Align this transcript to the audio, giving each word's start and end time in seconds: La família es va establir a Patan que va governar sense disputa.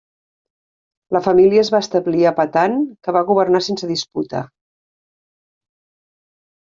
La 1.17 1.21
família 1.25 1.65
es 1.65 1.69
va 1.75 1.81
establir 1.85 2.25
a 2.29 2.33
Patan 2.41 2.79
que 3.07 3.15
va 3.19 3.23
governar 3.29 3.63
sense 3.67 3.93
disputa. 3.93 4.45